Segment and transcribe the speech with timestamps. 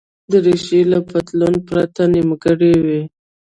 [0.31, 3.01] دریشي له پتلون پرته نیمګړې وي.